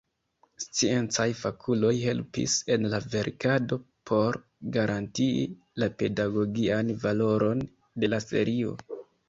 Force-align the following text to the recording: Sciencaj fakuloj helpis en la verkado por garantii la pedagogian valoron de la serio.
Sciencaj 0.63 1.27
fakuloj 1.41 1.91
helpis 2.03 2.55
en 2.77 2.87
la 2.95 3.01
verkado 3.17 3.79
por 4.13 4.41
garantii 4.79 5.47
la 5.85 5.93
pedagogian 6.03 6.93
valoron 7.07 7.65
de 8.05 8.15
la 8.15 8.25
serio. 8.31 8.79